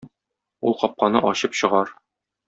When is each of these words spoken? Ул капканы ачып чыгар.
Ул 0.69 0.75
капканы 0.83 1.21
ачып 1.33 1.59
чыгар. 1.63 1.93